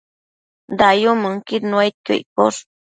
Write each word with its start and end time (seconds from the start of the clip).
Dayumënquid 0.79 1.71
nuaidquio 1.71 2.13
iccosh 2.21 2.61